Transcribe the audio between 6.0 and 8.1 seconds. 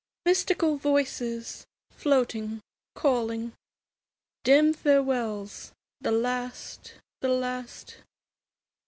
last, the last?